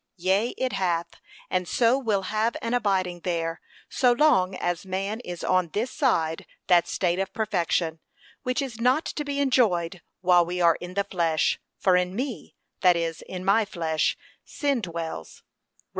Yea, 0.17 0.47
it 0.57 0.73
hath, 0.73 1.09
and 1.47 1.67
so 1.67 1.95
will 1.95 2.23
have 2.23 2.57
an 2.63 2.73
abiding 2.73 3.19
there, 3.19 3.61
so 3.87 4.11
long 4.11 4.55
as 4.55 4.83
man 4.83 5.19
is 5.19 5.43
on 5.43 5.67
this 5.73 5.91
side 5.91 6.47
that 6.65 6.87
state 6.87 7.19
of 7.19 7.31
perfection, 7.33 7.99
which 8.41 8.63
is 8.63 8.81
not 8.81 9.05
to 9.05 9.23
be 9.23 9.39
enjoyed 9.39 10.01
while 10.21 10.43
we 10.43 10.59
are 10.59 10.77
in 10.81 10.95
the 10.95 11.03
flesh: 11.03 11.59
'for 11.77 11.95
in 11.95 12.15
me, 12.15 12.55
that 12.79 12.95
is, 12.95 13.21
in 13.29 13.45
my 13.45 13.63
flesh,' 13.63 14.17
sin 14.43 14.81
dwells, 14.81 15.43
(Rom. 15.43 15.49